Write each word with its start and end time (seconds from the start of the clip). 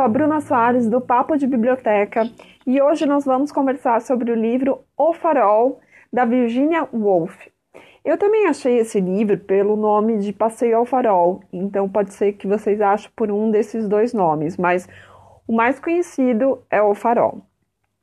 sou 0.00 0.06
a 0.06 0.08
Bruna 0.08 0.40
Soares 0.40 0.88
do 0.88 0.98
Papo 0.98 1.36
de 1.36 1.46
Biblioteca 1.46 2.26
e 2.66 2.80
hoje 2.80 3.04
nós 3.04 3.22
vamos 3.26 3.52
conversar 3.52 4.00
sobre 4.00 4.32
o 4.32 4.34
livro 4.34 4.82
O 4.96 5.12
Farol, 5.12 5.78
da 6.10 6.24
Virginia 6.24 6.88
Woolf. 6.90 7.36
Eu 8.02 8.16
também 8.16 8.46
achei 8.46 8.78
esse 8.78 8.98
livro 8.98 9.36
pelo 9.36 9.76
nome 9.76 10.16
de 10.16 10.32
Passeio 10.32 10.78
ao 10.78 10.86
Farol, 10.86 11.42
então 11.52 11.86
pode 11.86 12.14
ser 12.14 12.32
que 12.32 12.46
vocês 12.46 12.80
achem 12.80 13.10
por 13.14 13.30
um 13.30 13.50
desses 13.50 13.86
dois 13.86 14.14
nomes, 14.14 14.56
mas 14.56 14.88
o 15.46 15.52
mais 15.52 15.78
conhecido 15.78 16.62
é 16.70 16.80
O 16.80 16.94
Farol. 16.94 17.42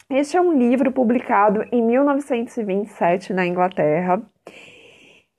Este 0.07 0.37
é 0.37 0.41
um 0.41 0.55
livro 0.55 0.91
publicado 0.91 1.65
em 1.71 1.81
1927 1.81 3.33
na 3.33 3.47
Inglaterra. 3.47 4.21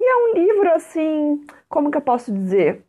E 0.01 0.05
é 0.05 0.17
um 0.17 0.35
livro 0.35 0.73
assim, 0.73 1.41
como 1.69 1.89
que 1.89 1.99
eu 1.99 2.03
posso 2.03 2.33
dizer? 2.33 2.85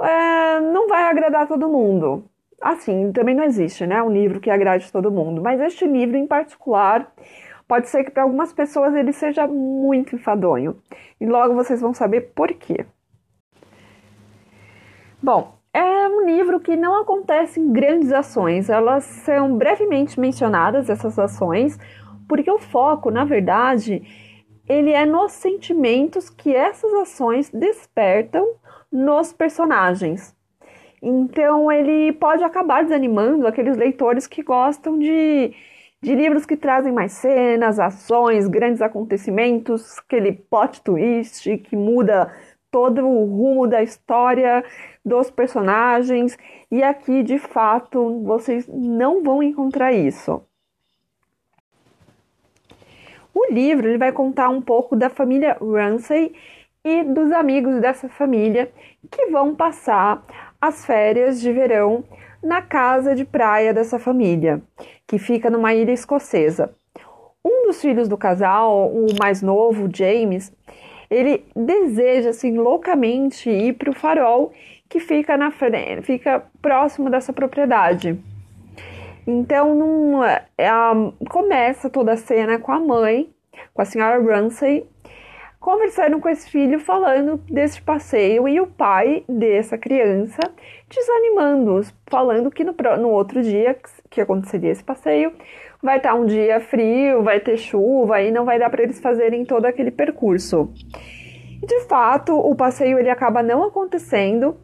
É, 0.00 0.58
não 0.58 0.88
vai 0.88 1.04
agradar 1.04 1.46
todo 1.46 1.68
mundo. 1.68 2.28
Assim, 2.62 3.12
também 3.12 3.34
não 3.34 3.44
existe, 3.44 3.86
né? 3.86 4.02
Um 4.02 4.10
livro 4.10 4.40
que 4.40 4.48
agrade 4.48 4.90
todo 4.92 5.10
mundo. 5.10 5.42
Mas 5.42 5.60
este 5.60 5.86
livro 5.86 6.16
em 6.16 6.26
particular, 6.26 7.12
pode 7.66 7.88
ser 7.88 8.04
que 8.04 8.10
para 8.10 8.22
algumas 8.22 8.52
pessoas 8.52 8.94
ele 8.94 9.12
seja 9.12 9.46
muito 9.46 10.14
enfadonho. 10.14 10.76
E 11.20 11.26
logo 11.26 11.54
vocês 11.54 11.80
vão 11.80 11.92
saber 11.92 12.32
por 12.34 12.48
quê. 12.52 12.86
Bom, 15.22 15.54
é 15.72 16.06
um 16.06 16.26
livro 16.26 16.60
que 16.60 16.76
não 16.76 17.00
acontece 17.00 17.58
em 17.58 17.72
grandes 17.72 18.12
ações, 18.12 18.68
elas 18.68 19.04
são 19.04 19.56
brevemente 19.56 20.20
mencionadas, 20.20 20.90
essas 20.90 21.18
ações, 21.18 21.78
porque 22.28 22.50
o 22.50 22.58
foco, 22.58 23.10
na 23.10 23.24
verdade, 23.24 24.02
ele 24.68 24.90
é 24.90 25.06
nos 25.06 25.32
sentimentos 25.32 26.28
que 26.28 26.54
essas 26.54 26.92
ações 26.92 27.50
despertam 27.50 28.46
nos 28.90 29.32
personagens. 29.32 30.36
Então, 31.02 31.70
ele 31.72 32.12
pode 32.12 32.44
acabar 32.44 32.84
desanimando 32.84 33.48
aqueles 33.48 33.76
leitores 33.76 34.28
que 34.28 34.40
gostam 34.40 34.96
de, 35.00 35.52
de 36.00 36.14
livros 36.14 36.46
que 36.46 36.56
trazem 36.56 36.92
mais 36.92 37.10
cenas, 37.10 37.80
ações, 37.80 38.46
grandes 38.46 38.80
acontecimentos, 38.80 39.98
aquele 39.98 40.30
plot 40.32 40.80
twist 40.80 41.58
que 41.58 41.74
muda 41.74 42.32
todo 42.70 43.06
o 43.06 43.24
rumo 43.24 43.66
da 43.66 43.82
história 43.82 44.64
dos 45.04 45.30
personagens, 45.30 46.38
e 46.70 46.82
aqui 46.82 47.22
de 47.22 47.38
fato 47.38 48.22
vocês 48.22 48.66
não 48.68 49.22
vão 49.24 49.42
encontrar 49.42 49.92
isso. 49.92 50.40
O 53.34 53.52
livro 53.52 53.88
ele 53.88 53.98
vai 53.98 54.12
contar 54.12 54.48
um 54.48 54.62
pouco 54.62 54.94
da 54.94 55.10
família 55.10 55.58
Ramsay 55.60 56.32
e 56.84 57.02
dos 57.02 57.32
amigos 57.32 57.80
dessa 57.80 58.08
família 58.08 58.72
que 59.10 59.26
vão 59.26 59.54
passar 59.54 60.24
as 60.62 60.86
férias 60.86 61.40
de 61.40 61.52
verão 61.52 62.04
na 62.40 62.62
casa 62.62 63.16
de 63.16 63.24
praia 63.24 63.74
dessa 63.74 63.98
família, 63.98 64.62
que 65.08 65.18
fica 65.18 65.50
numa 65.50 65.74
ilha 65.74 65.90
escocesa. 65.90 66.72
Um 67.44 67.66
dos 67.66 67.80
filhos 67.80 68.06
do 68.06 68.16
casal, 68.16 68.88
o 68.88 69.06
mais 69.20 69.42
novo, 69.42 69.90
James, 69.92 70.52
ele 71.10 71.44
deseja 71.56 72.30
assim 72.30 72.56
loucamente 72.56 73.50
ir 73.50 73.72
para 73.72 73.90
o 73.90 73.94
farol 73.94 74.52
que 74.88 75.00
fica 75.00 75.36
na 75.36 75.50
frente, 75.50 76.02
fica 76.02 76.44
próximo 76.60 77.10
dessa 77.10 77.32
propriedade. 77.32 78.16
Então 79.26 79.74
num, 79.74 80.22
é, 80.22 80.44
começa 81.28 81.90
toda 81.90 82.12
a 82.12 82.16
cena 82.16 82.58
com 82.58 82.70
a 82.70 82.78
mãe, 82.78 83.28
com 83.74 83.82
a 83.82 83.84
senhora 83.84 84.22
Ramsay, 84.22 84.86
conversando 85.62 86.18
com 86.18 86.28
esse 86.28 86.50
filho, 86.50 86.80
falando 86.80 87.36
desse 87.48 87.80
passeio 87.80 88.48
e 88.48 88.60
o 88.60 88.66
pai 88.66 89.24
dessa 89.28 89.78
criança 89.78 90.40
desanimando-os, 90.90 91.94
falando 92.10 92.50
que 92.50 92.64
no, 92.64 92.74
no 92.98 93.08
outro 93.08 93.40
dia 93.40 93.78
que 94.10 94.20
aconteceria 94.20 94.72
esse 94.72 94.82
passeio 94.82 95.32
vai 95.80 95.98
estar 95.98 96.14
um 96.14 96.26
dia 96.26 96.58
frio, 96.60 97.22
vai 97.22 97.38
ter 97.38 97.56
chuva 97.56 98.20
e 98.20 98.32
não 98.32 98.44
vai 98.44 98.58
dar 98.58 98.70
para 98.70 98.82
eles 98.82 98.98
fazerem 98.98 99.44
todo 99.44 99.64
aquele 99.64 99.92
percurso. 99.92 100.72
E 101.62 101.66
de 101.66 101.80
fato, 101.82 102.36
o 102.36 102.56
passeio 102.56 102.98
ele 102.98 103.08
acaba 103.08 103.40
não 103.40 103.62
acontecendo. 103.62 104.56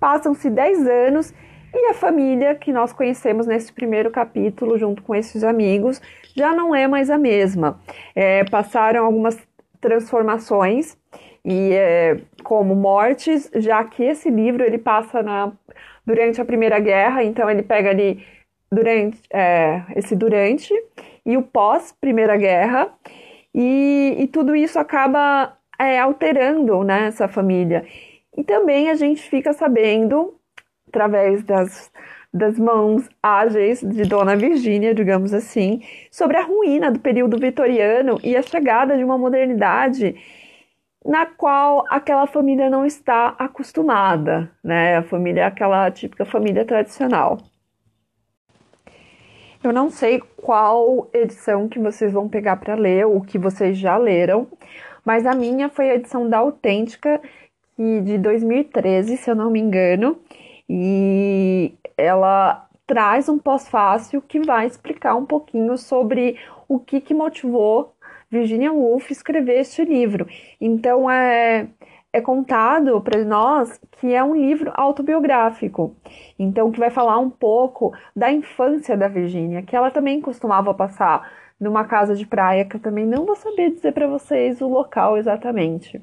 Passam-se 0.00 0.48
10 0.48 0.86
anos 0.86 1.34
e 1.74 1.90
a 1.90 1.94
família 1.94 2.54
que 2.54 2.72
nós 2.72 2.92
conhecemos 2.92 3.46
nesse 3.46 3.70
primeiro 3.70 4.10
capítulo, 4.10 4.78
junto 4.78 5.02
com 5.02 5.14
esses 5.14 5.44
amigos, 5.44 6.00
já 6.34 6.54
não 6.54 6.74
é 6.74 6.88
mais 6.88 7.10
a 7.10 7.18
mesma. 7.18 7.78
É, 8.14 8.44
passaram 8.44 9.04
algumas 9.04 9.36
transformações 9.80 10.96
e 11.44 11.72
é, 11.72 12.18
como 12.42 12.74
mortes, 12.74 13.50
já 13.54 13.82
que 13.84 14.02
esse 14.02 14.30
livro 14.30 14.64
ele 14.64 14.78
passa 14.78 15.22
na, 15.22 15.52
durante 16.04 16.40
a 16.40 16.44
Primeira 16.44 16.78
Guerra, 16.78 17.22
então 17.22 17.48
ele 17.48 17.62
pega 17.62 17.90
ali 17.90 18.24
durante 18.70 19.20
é, 19.32 19.82
esse 19.96 20.14
durante 20.14 20.72
e 21.24 21.36
o 21.36 21.42
pós 21.42 21.94
Primeira 22.00 22.36
Guerra 22.36 22.92
e, 23.54 24.16
e 24.18 24.26
tudo 24.26 24.54
isso 24.54 24.78
acaba 24.78 25.56
é, 25.78 25.98
alterando 25.98 26.82
né, 26.82 27.06
essa 27.06 27.28
família. 27.28 27.86
E 28.36 28.44
também 28.44 28.90
a 28.90 28.94
gente 28.94 29.22
fica 29.22 29.52
sabendo, 29.52 30.34
através 30.88 31.42
das, 31.42 31.90
das 32.32 32.58
mãos 32.58 33.08
ágeis 33.22 33.80
de 33.80 34.02
Dona 34.04 34.36
Virgínia, 34.36 34.94
digamos 34.94 35.32
assim, 35.32 35.82
sobre 36.10 36.36
a 36.36 36.42
ruína 36.42 36.90
do 36.90 37.00
período 37.00 37.38
vitoriano 37.38 38.18
e 38.22 38.36
a 38.36 38.42
chegada 38.42 38.96
de 38.96 39.04
uma 39.04 39.16
modernidade 39.16 40.14
na 41.04 41.24
qual 41.24 41.84
aquela 41.88 42.26
família 42.26 42.68
não 42.68 42.84
está 42.84 43.34
acostumada, 43.38 44.50
né? 44.62 44.98
A 44.98 45.02
família 45.02 45.46
aquela 45.46 45.90
típica 45.90 46.24
família 46.24 46.64
tradicional. 46.64 47.38
Eu 49.62 49.72
não 49.72 49.90
sei 49.90 50.20
qual 50.36 51.08
edição 51.12 51.68
que 51.68 51.78
vocês 51.78 52.12
vão 52.12 52.28
pegar 52.28 52.56
para 52.56 52.74
ler, 52.74 53.06
ou 53.06 53.20
que 53.20 53.38
vocês 53.38 53.76
já 53.76 53.96
leram, 53.96 54.46
mas 55.04 55.26
a 55.26 55.34
minha 55.34 55.68
foi 55.68 55.90
a 55.90 55.94
edição 55.94 56.28
da 56.28 56.38
Autêntica, 56.38 57.20
de 57.78 58.18
2013, 58.18 59.16
se 59.16 59.30
eu 59.30 59.34
não 59.34 59.50
me 59.50 59.60
engano, 59.60 60.18
e 60.68 61.72
ela 61.98 62.66
traz 62.86 63.28
um 63.28 63.38
pós-fácil 63.38 64.22
que 64.22 64.40
vai 64.40 64.66
explicar 64.66 65.14
um 65.16 65.26
pouquinho 65.26 65.76
sobre 65.76 66.38
o 66.66 66.78
que, 66.78 67.00
que 67.00 67.12
motivou 67.12 67.94
Virginia 68.30 68.72
Woolf 68.72 69.10
escrever 69.10 69.60
este 69.60 69.84
livro. 69.84 70.26
Então, 70.60 71.10
é, 71.10 71.68
é 72.12 72.20
contado 72.20 73.00
para 73.00 73.24
nós 73.24 73.78
que 73.92 74.14
é 74.14 74.22
um 74.22 74.34
livro 74.34 74.72
autobiográfico, 74.74 75.96
então 76.38 76.70
que 76.70 76.78
vai 76.78 76.90
falar 76.90 77.18
um 77.18 77.30
pouco 77.30 77.92
da 78.14 78.30
infância 78.30 78.96
da 78.96 79.08
Virginia, 79.08 79.62
que 79.62 79.74
ela 79.76 79.90
também 79.90 80.20
costumava 80.20 80.72
passar 80.72 81.30
numa 81.60 81.84
casa 81.84 82.14
de 82.14 82.26
praia, 82.26 82.64
que 82.64 82.76
eu 82.76 82.80
também 82.80 83.04
não 83.04 83.26
vou 83.26 83.34
saber 83.34 83.70
dizer 83.70 83.92
para 83.92 84.06
vocês 84.06 84.60
o 84.60 84.68
local 84.68 85.16
exatamente. 85.16 86.00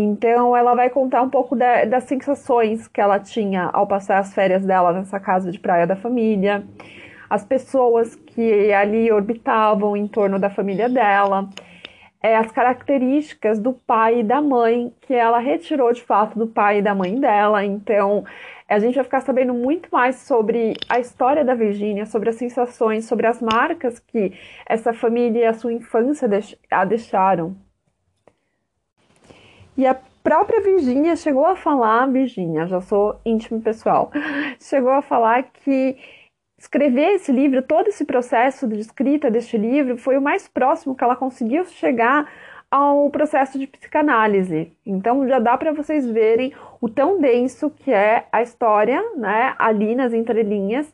Então 0.00 0.56
ela 0.56 0.74
vai 0.74 0.90
contar 0.90 1.22
um 1.22 1.30
pouco 1.30 1.56
da, 1.56 1.84
das 1.84 2.04
sensações 2.04 2.86
que 2.86 3.00
ela 3.00 3.18
tinha 3.18 3.70
ao 3.72 3.86
passar 3.86 4.18
as 4.18 4.32
férias 4.32 4.64
dela 4.64 4.92
nessa 4.92 5.18
casa 5.18 5.50
de 5.50 5.58
praia 5.58 5.86
da 5.86 5.96
família, 5.96 6.64
as 7.28 7.44
pessoas 7.44 8.14
que 8.14 8.72
ali 8.72 9.10
orbitavam 9.10 9.96
em 9.96 10.06
torno 10.06 10.38
da 10.38 10.50
família 10.50 10.88
dela 10.88 11.48
é, 12.22 12.36
as 12.36 12.50
características 12.50 13.58
do 13.58 13.72
pai 13.72 14.20
e 14.20 14.24
da 14.24 14.40
mãe, 14.42 14.92
que 15.00 15.14
ela 15.14 15.38
retirou 15.38 15.92
de 15.92 16.02
fato 16.02 16.38
do 16.38 16.46
pai 16.46 16.78
e 16.78 16.82
da 16.82 16.94
mãe 16.94 17.18
dela. 17.18 17.64
Então, 17.64 18.24
a 18.68 18.78
gente 18.78 18.96
vai 18.96 19.04
ficar 19.04 19.20
sabendo 19.20 19.54
muito 19.54 19.88
mais 19.90 20.16
sobre 20.16 20.74
a 20.88 20.98
história 20.98 21.44
da 21.44 21.54
Virgínia, 21.54 22.06
sobre 22.06 22.28
as 22.30 22.36
sensações, 22.36 23.06
sobre 23.06 23.26
as 23.26 23.40
marcas 23.40 23.98
que 23.98 24.32
essa 24.66 24.92
família 24.92 25.40
e 25.40 25.46
a 25.46 25.54
sua 25.54 25.72
infância 25.72 26.28
a 26.70 26.84
deixaram. 26.84 27.67
E 29.78 29.86
a 29.86 29.96
própria 30.24 30.60
Virgínia 30.60 31.14
chegou 31.14 31.46
a 31.46 31.54
falar, 31.54 32.10
Virgínia, 32.10 32.66
já 32.66 32.80
sou 32.80 33.20
íntimo 33.24 33.60
pessoal, 33.60 34.10
chegou 34.60 34.90
a 34.90 35.00
falar 35.00 35.44
que 35.44 35.96
escrever 36.58 37.14
esse 37.14 37.30
livro, 37.30 37.62
todo 37.62 37.86
esse 37.86 38.04
processo 38.04 38.66
de 38.66 38.80
escrita 38.80 39.30
deste 39.30 39.56
livro, 39.56 39.96
foi 39.96 40.18
o 40.18 40.20
mais 40.20 40.48
próximo 40.48 40.96
que 40.96 41.04
ela 41.04 41.14
conseguiu 41.14 41.64
chegar 41.64 42.28
ao 42.68 43.08
processo 43.08 43.56
de 43.56 43.68
psicanálise. 43.68 44.72
Então 44.84 45.28
já 45.28 45.38
dá 45.38 45.56
para 45.56 45.72
vocês 45.72 46.04
verem 46.10 46.52
o 46.80 46.88
tão 46.88 47.20
denso 47.20 47.70
que 47.70 47.92
é 47.92 48.26
a 48.32 48.42
história, 48.42 49.00
né, 49.14 49.54
ali 49.60 49.94
nas 49.94 50.12
entrelinhas 50.12 50.92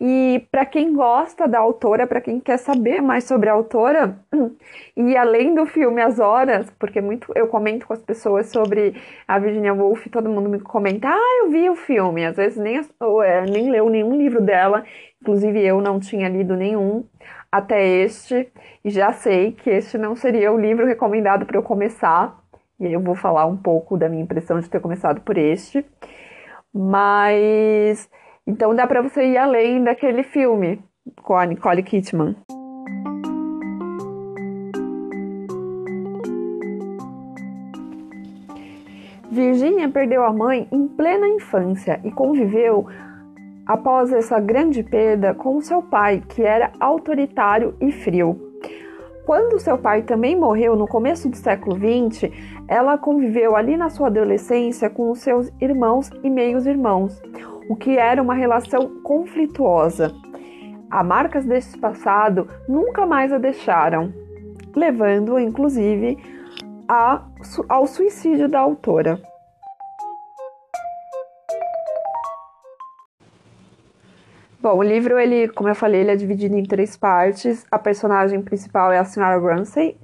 e 0.00 0.46
para 0.50 0.66
quem 0.66 0.92
gosta 0.92 1.46
da 1.46 1.58
autora, 1.58 2.06
para 2.06 2.20
quem 2.20 2.40
quer 2.40 2.58
saber 2.58 3.00
mais 3.00 3.24
sobre 3.24 3.48
a 3.48 3.52
autora, 3.52 4.18
e 4.96 5.16
além 5.16 5.54
do 5.54 5.66
filme 5.66 6.02
As 6.02 6.18
Horas, 6.18 6.70
porque 6.78 7.00
muito 7.00 7.32
eu 7.34 7.48
comento 7.48 7.86
com 7.86 7.92
as 7.92 8.02
pessoas 8.02 8.48
sobre 8.48 8.94
a 9.26 9.38
Virginia 9.38 9.74
Woolf, 9.74 10.06
todo 10.10 10.28
mundo 10.30 10.48
me 10.48 10.60
comenta: 10.60 11.08
"Ah, 11.08 11.42
eu 11.42 11.50
vi 11.50 11.68
o 11.70 11.76
filme". 11.76 12.24
Às 12.24 12.36
vezes 12.36 12.58
nem 12.58 12.78
é, 12.78 13.40
nem 13.42 13.70
leu 13.70 13.88
nenhum 13.88 14.16
livro 14.16 14.40
dela, 14.40 14.84
inclusive 15.20 15.60
eu 15.64 15.80
não 15.80 16.00
tinha 16.00 16.28
lido 16.28 16.56
nenhum 16.56 17.04
até 17.50 17.86
este, 17.86 18.48
e 18.84 18.90
já 18.90 19.12
sei 19.12 19.52
que 19.52 19.70
este 19.70 19.96
não 19.96 20.16
seria 20.16 20.52
o 20.52 20.60
livro 20.60 20.84
recomendado 20.86 21.46
para 21.46 21.56
eu 21.56 21.62
começar. 21.62 22.42
E 22.80 22.92
eu 22.92 23.00
vou 23.00 23.14
falar 23.14 23.46
um 23.46 23.56
pouco 23.56 23.96
da 23.96 24.08
minha 24.08 24.22
impressão 24.22 24.58
de 24.58 24.68
ter 24.68 24.80
começado 24.80 25.20
por 25.20 25.38
este. 25.38 25.84
Mas 26.72 28.10
Então 28.46 28.74
dá 28.74 28.86
para 28.86 29.00
você 29.00 29.24
ir 29.24 29.38
além 29.38 29.82
daquele 29.82 30.22
filme 30.22 30.78
com 31.22 31.34
a 31.34 31.46
Nicole 31.46 31.82
Kidman. 31.82 32.36
Virginia 39.30 39.88
perdeu 39.88 40.22
a 40.22 40.32
mãe 40.32 40.68
em 40.70 40.86
plena 40.86 41.26
infância 41.26 41.98
e 42.04 42.12
conviveu 42.12 42.86
após 43.66 44.12
essa 44.12 44.38
grande 44.38 44.82
perda 44.82 45.34
com 45.34 45.60
seu 45.62 45.82
pai, 45.82 46.22
que 46.28 46.42
era 46.42 46.70
autoritário 46.78 47.74
e 47.80 47.90
frio. 47.90 48.52
Quando 49.24 49.58
seu 49.58 49.78
pai 49.78 50.02
também 50.02 50.36
morreu 50.36 50.76
no 50.76 50.86
começo 50.86 51.30
do 51.30 51.36
século 51.36 51.76
XX, 51.76 52.30
ela 52.68 52.98
conviveu 52.98 53.56
ali 53.56 53.74
na 53.74 53.88
sua 53.88 54.08
adolescência 54.08 54.90
com 54.90 55.10
os 55.10 55.20
seus 55.20 55.50
irmãos 55.62 56.10
e 56.22 56.28
meios-irmãos, 56.28 57.22
o 57.68 57.76
que 57.76 57.96
era 57.96 58.22
uma 58.22 58.34
relação 58.34 59.00
conflituosa. 59.02 60.12
As 60.90 61.06
marcas 61.06 61.44
desse 61.44 61.78
passado 61.78 62.48
nunca 62.68 63.06
mais 63.06 63.32
a 63.32 63.38
deixaram, 63.38 64.12
levando 64.74 65.38
inclusive 65.38 66.18
a, 66.88 67.22
ao 67.68 67.86
suicídio 67.86 68.48
da 68.48 68.60
autora. 68.60 69.20
Bom, 74.60 74.78
o 74.78 74.82
livro, 74.82 75.18
ele, 75.18 75.48
como 75.48 75.68
eu 75.68 75.74
falei, 75.74 76.00
ele 76.00 76.10
é 76.10 76.16
dividido 76.16 76.56
em 76.56 76.62
três 76.62 76.96
partes. 76.96 77.66
A 77.70 77.78
personagem 77.78 78.40
principal 78.40 78.90
é 78.90 78.98
a 78.98 79.04
Senhora 79.04 79.38
Ramsay, 79.38 79.94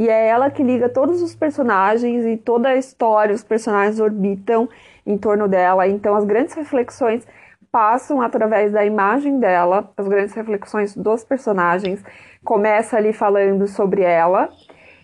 e 0.00 0.08
é 0.08 0.28
ela 0.28 0.50
que 0.50 0.62
liga 0.62 0.88
todos 0.88 1.20
os 1.20 1.34
personagens 1.34 2.24
e 2.24 2.34
toda 2.34 2.70
a 2.70 2.76
história, 2.76 3.34
os 3.34 3.44
personagens 3.44 4.00
orbitam 4.00 4.66
em 5.06 5.18
torno 5.18 5.46
dela. 5.46 5.86
Então, 5.86 6.16
as 6.16 6.24
grandes 6.24 6.54
reflexões 6.54 7.26
passam 7.70 8.22
através 8.22 8.72
da 8.72 8.82
imagem 8.82 9.38
dela, 9.38 9.92
as 9.94 10.08
grandes 10.08 10.32
reflexões 10.32 10.96
dos 10.96 11.22
personagens. 11.22 12.02
Começa 12.42 12.96
ali 12.96 13.12
falando 13.12 13.68
sobre 13.68 14.00
ela 14.00 14.48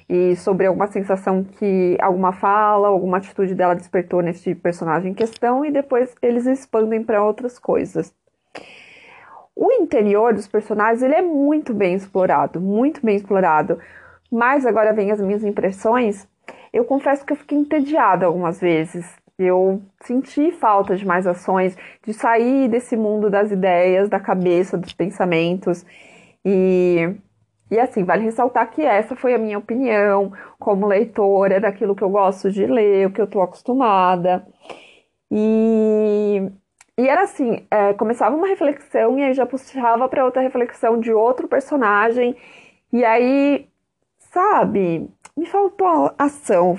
e 0.09 0.35
sobre 0.37 0.65
alguma 0.65 0.87
sensação 0.87 1.45
que 1.45 1.99
alguma 2.01 2.33
fala, 2.33 2.89
alguma 2.89 3.19
atitude 3.19 3.55
dela 3.55 3.75
despertou 3.75 4.23
nesse 4.23 4.55
personagem 4.55 5.11
em 5.11 5.15
questão, 5.15 5.63
e 5.63 5.71
depois 5.71 6.15
eles 6.23 6.47
expandem 6.47 7.05
para 7.05 7.23
outras 7.23 7.59
coisas. 7.59 8.15
O 9.55 9.71
interior 9.73 10.33
dos 10.33 10.49
personagens 10.49 11.03
ele 11.03 11.17
é 11.17 11.23
muito 11.23 11.75
bem 11.75 11.95
explorado, 11.95 12.63
muito 12.63 13.05
bem 13.05 13.17
explorado. 13.17 13.79
Mas 14.31 14.67
agora 14.67 14.93
vem 14.93 15.11
as 15.11 15.21
minhas 15.21 15.45
impressões. 15.45 16.29
Eu 16.73 16.85
confesso 16.85 17.25
que 17.25 17.33
eu 17.33 17.37
fiquei 17.37 17.59
entediada 17.59 18.27
algumas 18.27 18.61
vezes. 18.61 19.07
Eu 19.39 19.83
senti 20.03 20.51
falta 20.53 20.97
de 20.97 21.07
mais 21.07 21.27
ações, 21.27 21.77
de 22.03 22.15
sair 22.15 22.69
desse 22.69 22.97
mundo 22.97 23.31
das 23.31 23.51
ideias, 23.51 24.09
da 24.09 24.19
cabeça, 24.21 24.79
dos 24.79 24.93
pensamentos. 24.93 25.85
E, 26.45 27.15
e 27.71 27.79
assim, 27.79 28.05
vale 28.05 28.25
ressaltar 28.25 28.71
que 28.71 28.83
essa 28.83 29.17
foi 29.17 29.35
a 29.35 29.39
minha 29.39 29.59
opinião 29.59 30.33
como 30.59 30.87
leitora, 30.87 31.61
daquilo 31.61 31.95
que 31.95 32.03
eu 32.03 32.11
gosto 32.11 32.51
de 32.51 32.67
ler, 32.67 33.07
o 33.09 33.13
que 33.13 33.21
eu 33.21 33.27
estou 33.27 33.43
acostumada. 33.43 34.47
E 35.31 36.51
e 36.99 37.09
era 37.09 37.23
assim, 37.25 37.67
é, 37.71 37.93
começava 37.95 38.35
uma 38.35 38.47
reflexão 38.47 39.19
e 39.19 39.23
aí 39.23 39.35
já 39.35 39.45
puxava 39.45 40.09
para 40.09 40.25
outra 40.25 40.41
reflexão 40.41 40.99
de 40.99 41.13
outro 41.13 41.47
personagem. 41.47 42.35
E 42.93 43.05
aí, 43.05 43.69
sabe, 44.37 45.09
me 45.35 45.47
faltou 45.47 46.13
ação. 46.19 46.79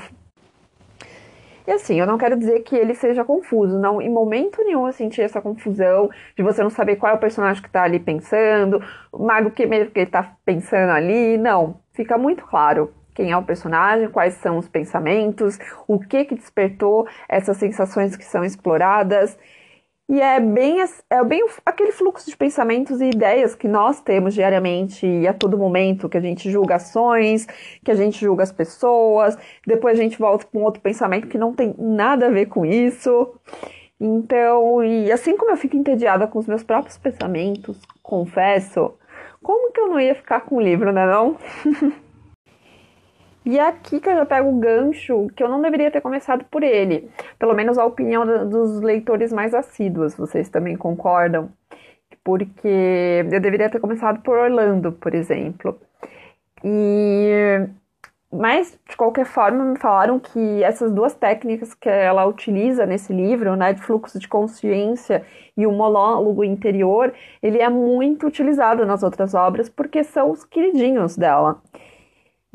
E 1.65 1.71
assim, 1.71 2.00
eu 2.00 2.06
não 2.06 2.15
quero 2.15 2.38
dizer 2.38 2.59
que 2.59 2.75
ele 2.75 2.94
seja 2.94 3.25
confuso, 3.25 3.80
não. 3.80 4.00
Em 4.00 4.09
momento 4.09 4.63
nenhum 4.63 4.86
eu 4.86 4.94
senti 4.94 5.24
essa 5.24 5.42
confusão 5.42 6.07
de 6.36 6.44
você 6.44 6.62
não 6.62 6.69
saber 6.69 6.98
qual 6.98 7.12
é 7.12 7.15
o 7.15 7.19
personagem 7.19 7.62
que 7.62 7.69
tá 7.69 7.81
ali 7.81 8.00
pensando, 8.00 8.80
o 9.12 9.51
que 9.51 9.65
mesmo 9.65 9.92
que 9.92 10.01
ele 10.01 10.12
tá 10.12 10.36
pensando 10.45 10.92
ali. 10.92 11.36
Não, 11.36 11.81
fica 11.94 12.15
muito 12.15 12.45
claro 12.45 12.94
quem 13.15 13.31
é 13.31 13.38
o 13.38 13.44
personagem, 13.44 14.07
quais 14.07 14.36
são 14.36 14.59
os 14.59 14.69
pensamentos, 14.69 15.57
o 15.88 16.00
que 16.00 16.25
que 16.25 16.36
despertou 16.36 17.07
essas 17.27 17.57
sensações 17.57 18.15
que 18.15 18.24
são 18.24 18.45
exploradas. 18.45 19.36
E 20.09 20.21
é 20.21 20.39
bem, 20.39 20.77
é 21.09 21.24
bem 21.25 21.45
aquele 21.65 21.92
fluxo 21.92 22.30
de 22.30 22.38
pensamentos 22.38 23.01
e 23.01 23.09
ideias 23.09 23.54
que 23.54 23.68
nós 23.68 24.00
temos 24.00 24.33
diariamente 24.33 25.06
e 25.06 25.27
a 25.27 25.33
todo 25.33 25.57
momento, 25.57 26.07
que 26.07 26.15
a 26.15 26.21
gente 26.21 26.50
julga 26.50 26.75
ações, 26.75 27.45
que 27.83 27.92
a 27.92 27.95
gente 27.95 28.18
julga 28.18 28.44
as 28.44 28.51
pessoas, 28.51 29.38
depois 29.65 30.00
a 30.00 30.01
gente 30.01 30.18
volta 30.18 30.45
com 30.45 30.63
outro 30.63 30.81
pensamento 30.81 31.27
que 31.27 31.38
não 31.38 31.54
tem 31.54 31.75
nada 31.77 32.27
a 32.27 32.30
ver 32.30 32.45
com 32.45 32.65
isso. 32.65 33.33
Então, 34.00 34.81
e 34.81 35.12
assim 35.12 35.36
como 35.36 35.51
eu 35.51 35.57
fico 35.57 35.75
entediada 35.75 36.25
com 36.25 36.39
os 36.39 36.48
meus 36.48 36.63
próprios 36.63 36.98
pensamentos, 36.98 37.77
confesso, 38.01 38.94
como 39.44 39.74
que 39.74 39.80
eu 39.81 39.88
não 39.88 40.00
ia 40.00 40.15
ficar 40.15 40.42
com 40.42 40.56
o 40.56 40.62
livro, 40.62 40.94
né 40.94 41.06
não? 41.06 41.38
E 43.47 43.57
é 43.57 43.65
aqui 43.65 44.01
que 44.01 44.09
eu 44.09 44.13
já 44.13 44.25
pego 44.25 44.49
o 44.49 44.59
gancho 44.59 45.29
que 45.33 45.41
eu 45.41 45.47
não 45.47 45.61
deveria 45.61 45.89
ter 45.89 46.01
começado 46.01 46.44
por 46.51 46.63
ele. 46.63 47.09
Pelo 47.39 47.55
menos 47.55 47.77
a 47.77 47.85
opinião 47.85 48.49
dos 48.49 48.81
leitores 48.81 49.31
mais 49.31 49.53
assíduos, 49.53 50.15
vocês 50.15 50.49
também 50.49 50.75
concordam? 50.75 51.49
Porque 52.25 52.67
eu 53.31 53.39
deveria 53.39 53.69
ter 53.69 53.79
começado 53.79 54.21
por 54.21 54.38
Orlando, 54.38 54.91
por 54.91 55.15
exemplo. 55.15 55.79
E 56.61 57.69
mas 58.29 58.77
de 58.89 58.97
qualquer 58.97 59.25
forma 59.25 59.63
me 59.63 59.79
falaram 59.79 60.19
que 60.19 60.61
essas 60.61 60.91
duas 60.91 61.15
técnicas 61.15 61.73
que 61.73 61.88
ela 61.88 62.25
utiliza 62.25 62.85
nesse 62.85 63.13
livro, 63.13 63.55
né, 63.55 63.71
de 63.71 63.81
fluxo 63.81 64.19
de 64.19 64.27
consciência 64.27 65.23
e 65.55 65.65
o 65.65 65.71
monólogo 65.71 66.44
interior, 66.44 67.13
ele 67.41 67.59
é 67.59 67.69
muito 67.69 68.27
utilizado 68.27 68.85
nas 68.85 69.03
outras 69.03 69.33
obras 69.33 69.69
porque 69.69 70.03
são 70.03 70.31
os 70.31 70.44
queridinhos 70.44 71.15
dela. 71.15 71.61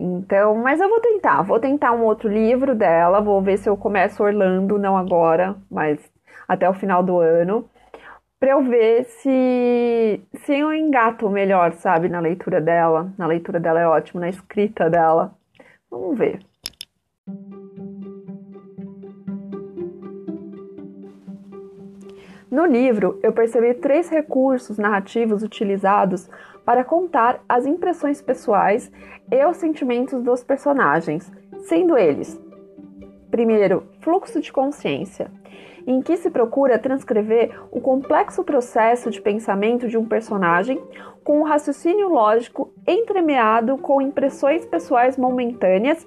Então, 0.05 0.57
mas 0.57 0.81
eu 0.81 0.89
vou 0.89 1.01
tentar, 1.01 1.43
vou 1.43 1.61
tentar 1.61 1.93
um 1.93 2.03
outro 2.03 2.29
livro 2.29 2.75
dela, 2.75 3.21
vou 3.21 3.41
ver 3.41 3.57
se 3.57 3.69
eu 3.69 3.77
começo 3.77 4.21
Orlando, 4.21 4.77
não 4.77 4.97
agora, 4.97 5.55
mas 5.71 6.01
até 6.49 6.69
o 6.69 6.75
final 6.75 7.05
do 7.05 7.21
ano, 7.21 7.71
para 8.41 8.51
eu 8.51 8.65
ver 8.65 9.05
se 9.05 10.21
se 10.45 10.59
eu 10.59 10.75
engato 10.75 11.31
melhor, 11.31 11.75
sabe, 11.75 12.09
na 12.09 12.19
leitura 12.19 12.61
dela. 12.61 13.13
Na 13.17 13.29
leitura 13.29 13.61
dela 13.61 13.79
é 13.81 13.87
ótimo, 13.87 14.21
na 14.21 14.29
escrita 14.29 14.91
dela. 14.91 15.33
Vamos 15.89 16.19
ver. 16.19 16.41
No 22.51 22.67
livro, 22.67 23.21
eu 23.23 23.33
percebi 23.33 23.73
três 23.75 24.11
recursos 24.11 24.77
narrativos 24.79 25.45
utilizados 25.45 26.29
para 26.65 26.85
contar 26.85 27.43
as 27.49 27.67
impressões 27.67 28.21
pessoais 28.21 28.91
e 29.31 29.45
os 29.45 29.57
sentimentos 29.57 30.23
dos 30.23 30.45
personagens, 30.45 31.31
sendo 31.61 31.97
eles: 31.97 32.41
primeiro, 33.31 33.89
fluxo 34.01 34.41
de 34.41 34.53
consciência, 34.53 35.31
em 35.87 36.01
que 36.01 36.17
se 36.17 36.31
procura 36.31 36.79
transcrever 36.79 37.59
o 37.71 37.81
complexo 37.81 38.45
processo 38.45 39.11
de 39.11 39.21
pensamento 39.21 39.89
de 39.89 39.99
um 39.99 40.05
personagem 40.05 40.83
com 41.25 41.41
um 41.41 41.45
raciocínio 41.45 42.09
lógico 42.09 42.73
entremeado 42.87 43.79
com 43.79 44.01
impressões 44.01 44.65
pessoais 44.67 45.17
momentâneas 45.17 46.07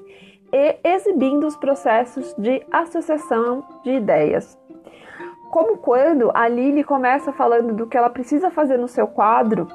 e 0.51 0.77
exibindo 0.83 1.45
os 1.45 1.55
processos 1.55 2.33
de 2.37 2.65
associação 2.71 3.63
de 3.83 3.91
ideias. 3.91 4.57
Como 5.51 5.77
quando 5.77 6.31
a 6.33 6.47
Lily 6.47 6.83
começa 6.83 7.31
falando 7.31 7.73
do 7.73 7.87
que 7.87 7.97
ela 7.97 8.09
precisa 8.09 8.51
fazer 8.51 8.77
no 8.77 8.87
seu 8.87 9.07
quadro, 9.07 9.67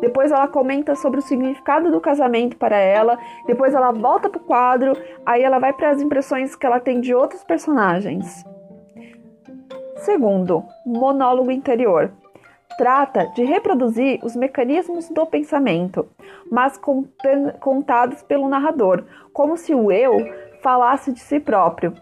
depois 0.00 0.30
ela 0.30 0.46
comenta 0.48 0.94
sobre 0.94 1.20
o 1.20 1.22
significado 1.22 1.90
do 1.90 2.00
casamento 2.00 2.56
para 2.56 2.76
ela, 2.76 3.18
depois 3.46 3.74
ela 3.74 3.92
volta 3.92 4.28
para 4.28 4.40
o 4.40 4.44
quadro, 4.44 4.92
aí 5.24 5.42
ela 5.42 5.58
vai 5.58 5.72
para 5.72 5.90
as 5.90 6.00
impressões 6.00 6.54
que 6.54 6.66
ela 6.66 6.80
tem 6.80 7.00
de 7.00 7.14
outros 7.14 7.42
personagens. 7.44 8.44
Segundo, 9.96 10.64
monólogo 10.86 11.50
interior. 11.50 12.10
Trata 12.78 13.26
de 13.34 13.44
reproduzir 13.44 14.18
os 14.22 14.34
mecanismos 14.34 15.10
do 15.10 15.26
pensamento, 15.26 16.08
mas 16.50 16.80
contados 17.60 18.22
pelo 18.22 18.48
narrador, 18.48 19.04
como 19.32 19.56
se 19.56 19.74
o 19.74 19.92
eu 19.92 20.16
falasse 20.62 21.12
de 21.12 21.20
si 21.20 21.38
próprio. 21.38 21.92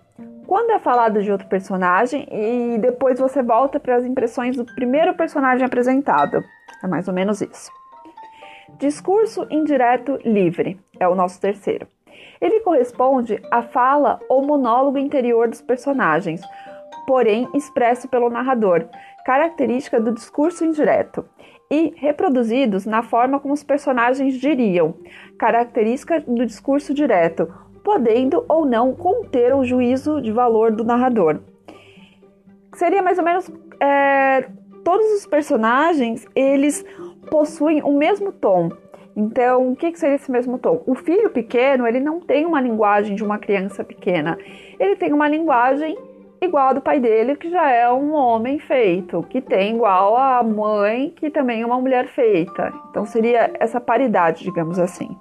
Quando 0.46 0.70
é 0.70 0.78
falado 0.78 1.20
de 1.20 1.32
outro 1.32 1.48
personagem 1.48 2.26
e 2.30 2.78
depois 2.78 3.18
você 3.18 3.42
volta 3.42 3.80
para 3.80 3.96
as 3.96 4.04
impressões 4.04 4.56
do 4.56 4.64
primeiro 4.64 5.14
personagem 5.14 5.66
apresentado. 5.66 6.44
É 6.82 6.86
mais 6.86 7.08
ou 7.08 7.14
menos 7.14 7.40
isso. 7.40 7.70
Discurso 8.78 9.46
indireto 9.50 10.18
livre 10.24 10.78
é 11.00 11.08
o 11.08 11.14
nosso 11.14 11.40
terceiro. 11.40 11.86
Ele 12.40 12.60
corresponde 12.60 13.40
à 13.50 13.62
fala 13.62 14.20
ou 14.28 14.42
monólogo 14.42 14.98
interior 14.98 15.48
dos 15.48 15.60
personagens, 15.62 16.40
porém 17.06 17.48
expresso 17.54 18.08
pelo 18.08 18.30
narrador, 18.30 18.86
característica 19.24 20.00
do 20.00 20.12
discurso 20.12 20.64
indireto, 20.64 21.24
e 21.70 21.92
reproduzidos 21.96 22.86
na 22.86 23.02
forma 23.02 23.38
como 23.40 23.52
os 23.52 23.62
personagens 23.62 24.34
diriam, 24.34 24.94
característica 25.38 26.20
do 26.20 26.46
discurso 26.46 26.94
direto, 26.94 27.52
podendo 27.84 28.44
ou 28.48 28.64
não 28.64 28.94
conter 28.94 29.54
o 29.54 29.64
juízo 29.64 30.20
de 30.20 30.32
valor 30.32 30.72
do 30.72 30.84
narrador. 30.84 31.40
Seria 32.74 33.02
mais 33.02 33.18
ou 33.18 33.24
menos 33.24 33.50
é, 33.80 34.48
todos 34.88 35.12
os 35.12 35.26
personagens, 35.26 36.26
eles 36.34 36.82
possuem 37.30 37.82
o 37.82 37.92
mesmo 37.92 38.32
tom. 38.32 38.70
Então, 39.14 39.72
o 39.72 39.76
que, 39.76 39.94
seria 39.98 40.16
esse 40.16 40.30
mesmo 40.30 40.58
tom? 40.58 40.82
O 40.86 40.94
filho 40.94 41.28
pequeno, 41.28 41.86
ele 41.86 42.00
não 42.00 42.20
tem 42.20 42.46
uma 42.46 42.58
linguagem 42.58 43.14
de 43.14 43.22
uma 43.22 43.36
criança 43.36 43.84
pequena. 43.84 44.38
Ele 44.80 44.96
tem 44.96 45.12
uma 45.12 45.28
linguagem 45.28 45.94
igual 46.40 46.68
a 46.68 46.72
do 46.72 46.80
pai 46.80 47.00
dele, 47.00 47.36
que 47.36 47.50
já 47.50 47.70
é 47.70 47.92
um 47.92 48.14
homem 48.14 48.58
feito, 48.58 49.22
que 49.24 49.42
tem 49.42 49.74
igual 49.74 50.16
a 50.16 50.42
mãe, 50.42 51.12
que 51.14 51.28
também 51.28 51.60
é 51.60 51.66
uma 51.66 51.78
mulher 51.78 52.06
feita. 52.06 52.72
Então, 52.88 53.04
seria 53.04 53.50
essa 53.60 53.78
paridade, 53.78 54.42
digamos 54.42 54.78
assim. 54.78 55.14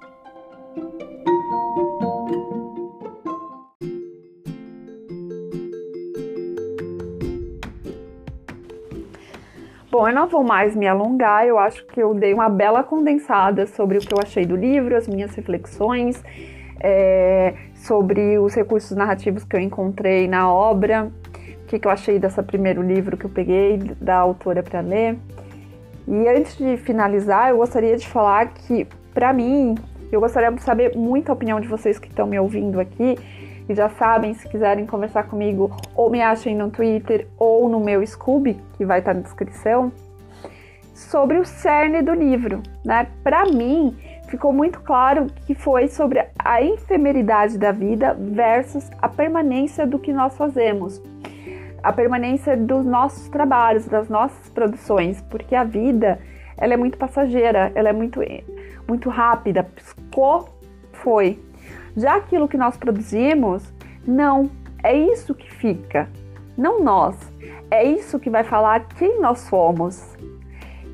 Bom, 9.90 10.06
eu 10.06 10.14
não 10.14 10.28
vou 10.28 10.44
mais 10.44 10.76
me 10.76 10.86
alongar, 10.86 11.46
eu 11.46 11.58
acho 11.58 11.82
que 11.86 11.98
eu 11.98 12.12
dei 12.12 12.34
uma 12.34 12.50
bela 12.50 12.82
condensada 12.82 13.66
sobre 13.66 13.96
o 13.96 14.00
que 14.02 14.12
eu 14.12 14.18
achei 14.22 14.44
do 14.44 14.54
livro, 14.54 14.94
as 14.94 15.08
minhas 15.08 15.34
reflexões, 15.34 16.22
é, 16.78 17.54
sobre 17.74 18.38
os 18.38 18.54
recursos 18.54 18.94
narrativos 18.94 19.44
que 19.44 19.56
eu 19.56 19.60
encontrei 19.60 20.28
na 20.28 20.52
obra, 20.52 21.10
o 21.62 21.66
que, 21.66 21.78
que 21.78 21.88
eu 21.88 21.90
achei 21.90 22.18
desse 22.18 22.42
primeiro 22.42 22.82
livro 22.82 23.16
que 23.16 23.24
eu 23.24 23.30
peguei 23.30 23.78
da 23.98 24.16
autora 24.16 24.62
para 24.62 24.80
ler. 24.80 25.16
E 26.06 26.28
antes 26.28 26.58
de 26.58 26.76
finalizar, 26.76 27.48
eu 27.48 27.56
gostaria 27.56 27.96
de 27.96 28.06
falar 28.06 28.48
que, 28.48 28.86
para 29.14 29.32
mim, 29.32 29.74
eu 30.12 30.20
gostaria 30.20 30.52
de 30.52 30.62
saber 30.62 30.94
muito 30.96 31.30
a 31.30 31.32
opinião 31.32 31.58
de 31.60 31.66
vocês 31.66 31.98
que 31.98 32.08
estão 32.08 32.26
me 32.26 32.38
ouvindo 32.38 32.78
aqui 32.78 33.16
e 33.68 33.74
já 33.74 33.88
sabem, 33.90 34.34
se 34.34 34.48
quiserem 34.48 34.86
conversar 34.86 35.24
comigo, 35.24 35.70
ou 35.94 36.10
me 36.10 36.22
achem 36.22 36.56
no 36.56 36.70
Twitter 36.70 37.26
ou 37.38 37.68
no 37.68 37.80
meu 37.80 38.04
Scooby, 38.06 38.58
que 38.76 38.84
vai 38.84 39.00
estar 39.00 39.14
na 39.14 39.20
descrição, 39.20 39.92
sobre 40.94 41.38
o 41.38 41.44
cerne 41.44 42.02
do 42.02 42.12
livro, 42.12 42.62
né? 42.84 43.06
Para 43.22 43.44
mim, 43.46 43.96
ficou 44.28 44.52
muito 44.52 44.80
claro 44.80 45.26
que 45.46 45.54
foi 45.54 45.88
sobre 45.88 46.24
a 46.38 46.62
efemeridade 46.62 47.56
da 47.56 47.72
vida 47.72 48.14
versus 48.14 48.90
a 49.00 49.08
permanência 49.08 49.86
do 49.86 49.98
que 49.98 50.12
nós 50.12 50.36
fazemos. 50.36 51.00
A 51.82 51.92
permanência 51.92 52.56
dos 52.56 52.84
nossos 52.84 53.28
trabalhos, 53.28 53.86
das 53.86 54.08
nossas 54.08 54.48
produções, 54.48 55.22
porque 55.30 55.54
a 55.54 55.62
vida, 55.62 56.18
ela 56.56 56.74
é 56.74 56.76
muito 56.76 56.98
passageira, 56.98 57.70
ela 57.74 57.88
é 57.88 57.92
muito 57.92 58.20
muito 58.88 59.10
rápida, 59.10 59.62
piscou, 59.62 60.48
foi, 60.92 61.38
já 61.98 62.16
aquilo 62.16 62.48
que 62.48 62.56
nós 62.56 62.76
produzimos, 62.76 63.72
não, 64.06 64.50
é 64.82 64.96
isso 64.96 65.34
que 65.34 65.50
fica, 65.50 66.08
não 66.56 66.82
nós. 66.82 67.16
É 67.70 67.84
isso 67.84 68.18
que 68.18 68.30
vai 68.30 68.44
falar 68.44 68.86
quem 68.96 69.20
nós 69.20 69.40
somos. 69.40 70.16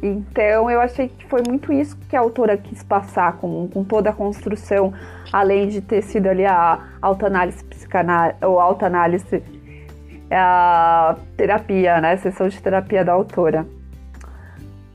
Então 0.03 0.71
eu 0.71 0.81
achei 0.81 1.09
que 1.09 1.25
foi 1.27 1.43
muito 1.47 1.73
isso 1.73 1.97
que 2.09 2.17
a 2.17 2.21
autora 2.21 2.57
quis 2.57 2.83
passar 2.83 3.37
com, 3.39 3.69
com 3.69 3.85
toda 3.85 4.11
a 4.11 4.13
construção, 4.13 4.93
além 5.33 5.69
de 5.69 5.81
ter 5.81 6.03
sido 6.03 6.27
ali 6.27 6.45
a 6.45 6.79
autoanálise 7.01 7.65
psicanálise 7.65 8.37
ou 8.45 8.59
autoanálise 8.59 9.43
a 10.31 11.17
terapia, 11.37 12.01
né? 12.01 12.13
A 12.13 12.17
sessão 12.19 12.49
de 12.49 12.61
terapia 12.61 13.05
da 13.05 13.13
autora. 13.13 13.67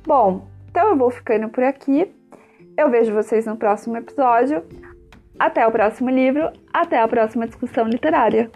Bom, 0.06 0.48
então 0.70 0.90
eu 0.90 0.98
vou 0.98 1.10
ficando 1.10 1.50
por 1.50 1.64
aqui. 1.64 2.14
Eu 2.78 2.90
vejo 2.90 3.14
vocês 3.14 3.46
no 3.46 3.56
próximo 3.56 3.98
episódio. 3.98 4.64
Até 5.40 5.66
o 5.66 5.72
próximo 5.72 6.10
livro, 6.10 6.52
até 6.74 7.00
a 7.00 7.08
próxima 7.08 7.48
discussão 7.48 7.88
literária. 7.88 8.52